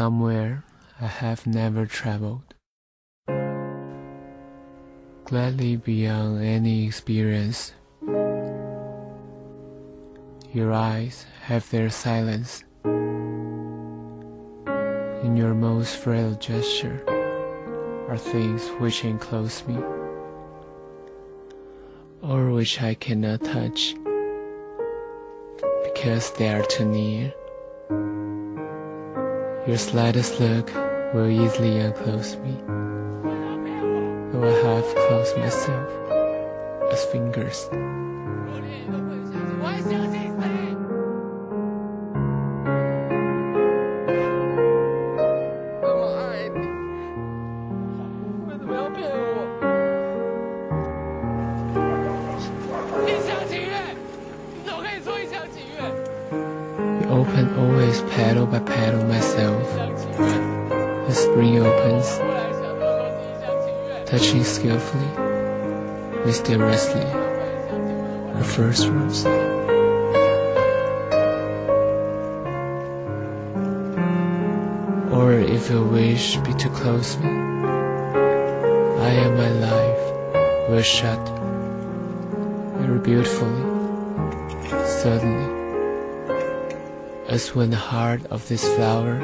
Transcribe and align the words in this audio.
somewhere 0.00 0.64
I 0.98 1.08
have 1.08 1.46
never 1.46 1.84
traveled. 1.84 2.54
Gladly 5.26 5.76
beyond 5.76 6.42
any 6.42 6.86
experience, 6.86 7.74
your 10.54 10.72
eyes 10.72 11.26
have 11.42 11.68
their 11.68 11.90
silence. 11.90 12.64
In 15.22 15.36
your 15.36 15.52
most 15.52 15.96
frail 15.96 16.32
gesture 16.32 17.04
are 18.08 18.16
things 18.16 18.68
which 18.80 19.04
enclose 19.04 19.62
me, 19.66 19.76
or 22.22 22.48
which 22.52 22.80
I 22.80 22.94
cannot 22.94 23.44
touch 23.44 23.94
because 25.84 26.32
they 26.38 26.48
are 26.48 26.64
too 26.64 26.86
near. 26.86 27.34
Your 29.70 29.78
slightest 29.78 30.40
look 30.40 30.74
will 31.14 31.30
easily 31.30 31.78
unclose 31.78 32.34
me, 32.38 32.60
though 34.32 34.42
I 34.42 34.50
have 34.64 34.84
closed 35.06 35.36
myself 35.36 35.88
as 36.90 37.04
fingers. 37.04 37.70
Petal 58.10 58.46
by 58.46 58.58
petal 58.58 59.04
myself. 59.04 59.62
The 61.06 61.14
spring 61.14 61.58
opens, 61.58 62.18
touching 64.08 64.42
skillfully, 64.42 65.06
mysteriously, 66.26 67.06
the 68.36 68.44
first 68.44 68.88
rose. 68.88 69.24
Or 75.12 75.32
if 75.32 75.70
your 75.70 75.84
wish 75.84 76.36
be 76.38 76.52
to 76.54 76.68
close 76.70 77.16
me, 77.18 77.28
I 77.28 79.10
and 79.24 79.36
my 79.36 79.50
life 79.68 80.68
will 80.68 80.82
shut 80.82 81.20
very 82.78 82.98
beautifully, 82.98 83.62
suddenly 84.84 85.59
as 87.30 87.54
when 87.54 87.70
the 87.70 87.76
heart 87.76 88.20
of 88.26 88.48
this 88.48 88.64
flower 88.74 89.14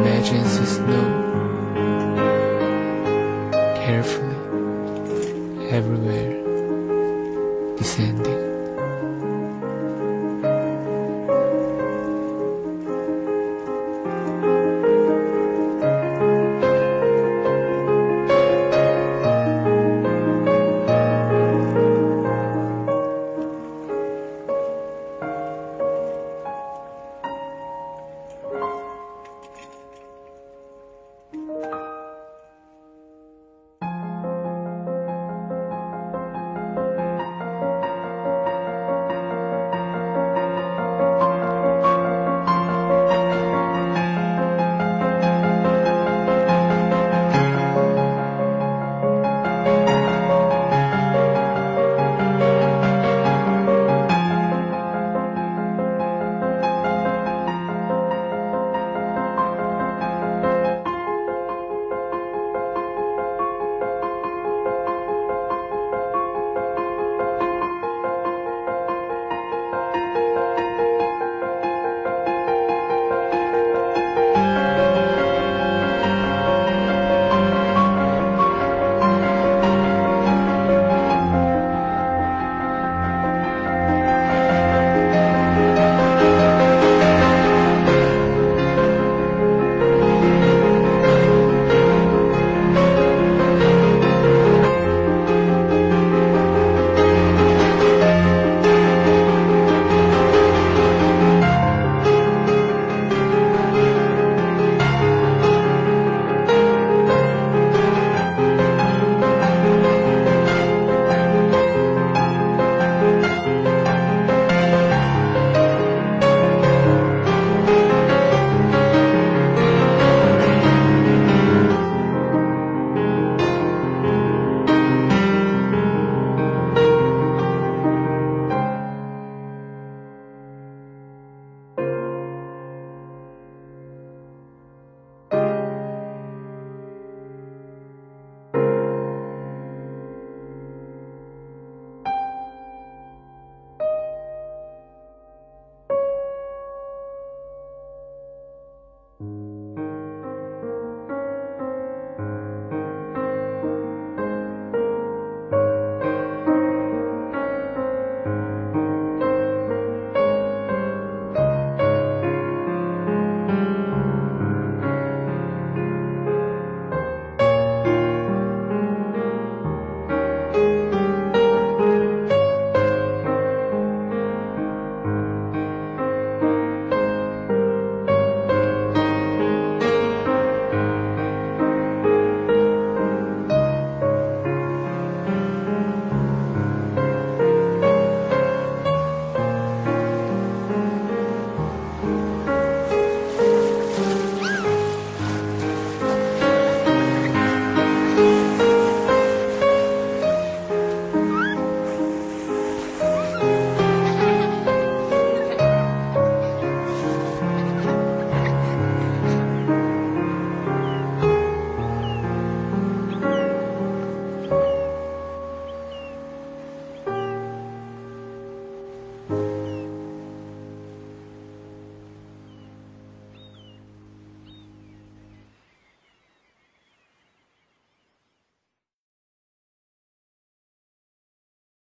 imagines 0.00 0.58
the 0.58 0.64
snow 0.64 1.06
carefully 3.76 4.36
everywhere 5.68 6.32
descending. 7.76 8.29